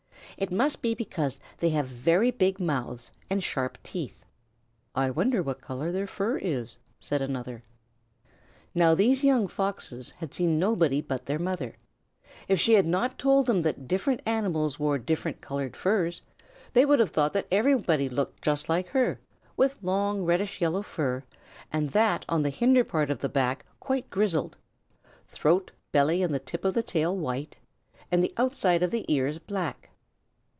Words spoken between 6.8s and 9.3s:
said another. Now these